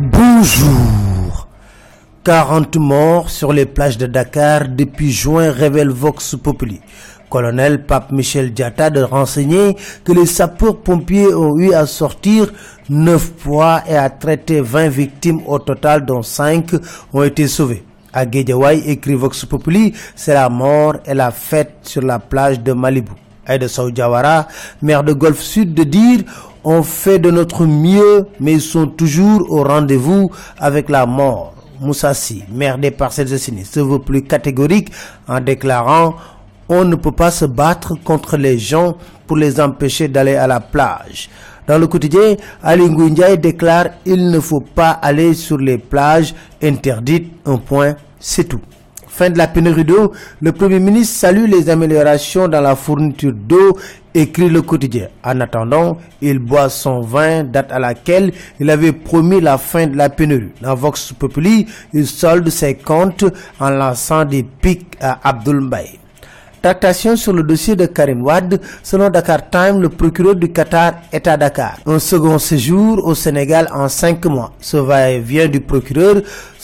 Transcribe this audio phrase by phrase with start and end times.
[0.00, 1.48] Bonjour.
[2.22, 6.80] 40 morts sur les plages de Dakar depuis juin révèle Vox Populi.
[7.28, 12.52] Colonel Pape Michel Diatta de renseigner que les sapeurs-pompiers ont eu à sortir
[12.88, 16.74] 9 poids et à traiter 20 victimes au total dont 5
[17.12, 17.82] ont été sauvées.
[18.12, 23.10] À écrit Vox Populi, c'est la mort et la fête sur la plage de Malibu.
[23.48, 24.46] Aïda Jawara,
[24.82, 26.20] maire de Golfe Sud, de dire
[26.62, 31.54] on fait de notre mieux, mais ils sont toujours au rendez-vous avec la mort.
[31.80, 34.90] Moussassi, maire des parcelles de se veut plus catégorique
[35.26, 36.14] en déclarant
[36.68, 38.96] on ne peut pas se battre contre les gens
[39.26, 41.30] pour les empêcher d'aller à la plage.
[41.66, 42.88] Dans le quotidien, Ali
[43.38, 48.60] déclare il ne faut pas aller sur les plages interdites, un point, c'est tout.
[49.18, 53.76] Fin de la pénurie d'eau, le Premier ministre salue les améliorations dans la fourniture d'eau,
[54.14, 55.08] écrit le quotidien.
[55.24, 58.30] En attendant, il boit son vin, date à laquelle
[58.60, 60.52] il avait promis la fin de la pénurie.
[60.62, 63.24] Dans Vox Populi, il solde ses comptes
[63.58, 65.98] en lançant des pics à Abdoul Mbaye.
[66.60, 71.26] Tractation sur le dossier de Karim Wad, selon Dakar Time, le procureur du Qatar est
[71.28, 71.78] à Dakar.
[71.86, 74.52] Un second séjour au Sénégal en cinq mois.
[74.60, 76.16] Ce va-et-vient du procureur,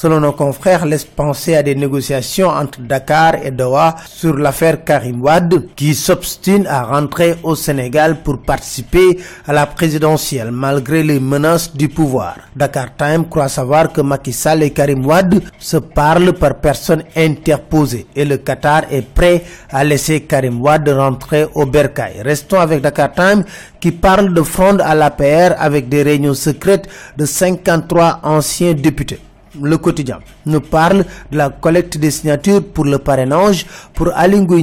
[0.04, 5.22] selon nos confrères, laisse penser à des négociations entre Dakar et Doha sur l'affaire Karim
[5.22, 11.74] Wad, qui s'obstine à rentrer au Sénégal pour participer à la présidentielle, malgré les menaces
[11.74, 12.34] du pouvoir.
[12.54, 18.06] Dakar Time croit savoir que Macky Sall et Karim Wad se parlent par personne interposée
[18.14, 22.20] et le Qatar est prêt à laisser Karim Wad rentrer au Bercail.
[22.22, 23.42] Restons avec Dakar Time
[23.80, 29.18] qui parle de fronde à l'APR avec des réunions secrètes de 53 anciens députés.
[29.60, 33.66] Le quotidien nous parle de la collecte des signatures pour le parrainage.
[33.94, 34.60] Pour Alingou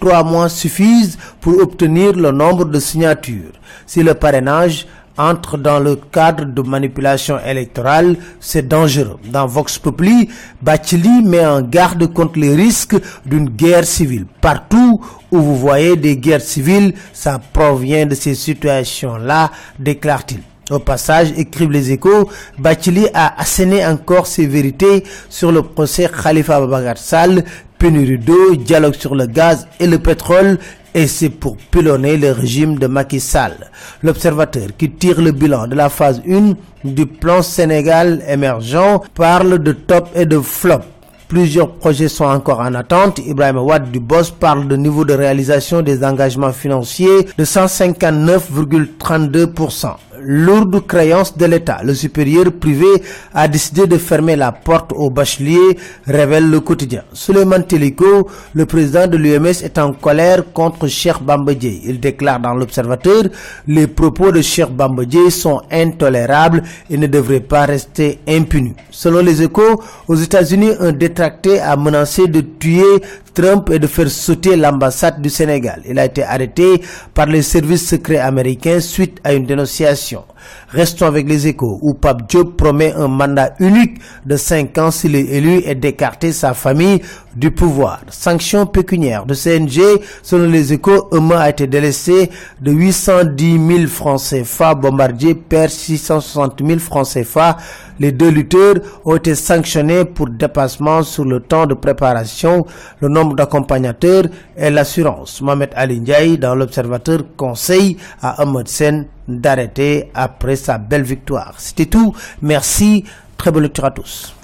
[0.00, 3.52] trois mois suffisent pour obtenir le nombre de signatures.
[3.86, 4.86] Si le parrainage
[5.18, 9.18] entre dans le cadre de manipulation électorale, c'est dangereux.
[9.24, 10.28] Dans Vox Populi,
[10.62, 14.26] Bacheli met en garde contre les risques d'une guerre civile.
[14.40, 15.00] Partout
[15.32, 20.40] où vous voyez des guerres civiles, ça provient de ces situations-là, déclare-t-il.
[20.70, 26.60] Au passage, écrivent les échos, Bacheli a asséné encore ses vérités sur le procès Khalifa
[26.60, 27.42] Babagar Sall,
[27.78, 30.58] pénurie d'eau, dialogue sur le gaz et le pétrole,
[30.94, 33.70] et c'est pour pilonner le régime de Macky Sall.
[34.02, 36.52] L'observateur qui tire le bilan de la phase 1
[36.84, 40.82] du plan Sénégal émergent parle de top et de flop.
[41.28, 43.18] Plusieurs projets sont encore en attente.
[43.18, 50.86] Ibrahim Ouad du Boss parle de niveau de réalisation des engagements financiers de 159,32% lourde
[50.86, 51.80] créance de l'État.
[51.84, 52.86] Le supérieur privé
[53.34, 57.02] a décidé de fermer la porte aux bacheliers, révèle le quotidien.
[57.12, 61.80] Suleiman Teliko, le président de l'UMS, est en colère contre Cheikh Bambadje.
[61.84, 63.24] Il déclare dans l'Observateur
[63.66, 68.74] les propos de Cheikh Bambadje sont intolérables et ne devraient pas rester impunis.
[68.90, 73.00] Selon les échos, aux États-Unis, un détracté a menacé de tuer
[73.38, 75.82] Trump et de faire sauter l'ambassade du Sénégal.
[75.88, 76.82] Il a été arrêté
[77.14, 80.07] par les services secrets américains suite à une dénonciation.
[80.08, 80.26] 叫
[80.70, 85.14] Restons avec les échos où Pape Diop promet un mandat unique de 5 ans s'il
[85.14, 87.00] est élu et d'écarter sa famille
[87.34, 88.00] du pouvoir.
[88.10, 89.80] Sanctions pécuniaires de CNG,
[90.22, 96.62] selon les échos, un a été délaissé de 810 000 francs CFA, Bombardier perd 660
[96.66, 97.56] 000 francs CFA.
[98.00, 102.64] Les deux lutteurs ont été sanctionnés pour dépassement sur le temps de préparation,
[103.00, 104.24] le nombre d'accompagnateurs
[104.56, 105.40] et l'assurance.
[105.40, 111.54] Mohamed Ali dans l'Observateur, conseille à Ahmed Sen d'arrêter après sa belle victoire.
[111.58, 112.14] C'était tout.
[112.42, 113.04] Merci.
[113.36, 114.37] Très bonne lecture à tous.